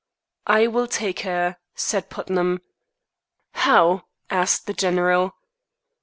"I 0.47 0.65
will 0.65 0.87
take 0.87 1.19
her," 1.19 1.57
said 1.75 2.09
Putnam. 2.09 2.61
"How?" 3.51 4.05
asked 4.31 4.65
the 4.65 4.73
general. 4.73 5.35